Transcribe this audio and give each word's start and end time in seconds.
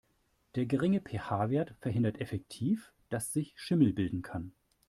Der 0.55 0.65
geringe 0.65 0.99
PH-Wert 0.99 1.75
verhindert 1.77 2.19
effektiv, 2.21 2.91
dass 3.09 3.33
sich 3.33 3.53
Schimmel 3.55 3.93
bilden 3.93 4.23
kann. 4.23 4.51